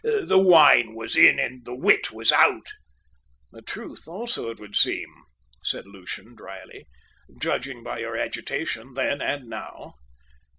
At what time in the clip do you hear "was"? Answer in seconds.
0.95-1.15, 2.11-2.31